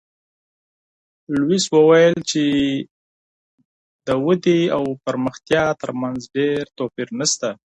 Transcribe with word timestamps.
لویس 1.37 1.65
وویل 1.75 2.15
چی 2.29 2.45
د 4.07 4.09
ودي 4.25 4.59
او 4.77 4.83
پرمختیا 5.05 5.63
ترمنځ 5.81 6.19
ډېر 6.35 6.61
توپیر 6.77 7.09
نشته. 7.19 7.49